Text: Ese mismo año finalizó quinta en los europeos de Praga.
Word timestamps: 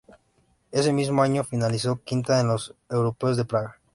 Ese 0.71 0.93
mismo 0.93 1.21
año 1.21 1.43
finalizó 1.43 2.01
quinta 2.03 2.39
en 2.39 2.47
los 2.47 2.73
europeos 2.89 3.37
de 3.37 3.45
Praga. 3.45 3.79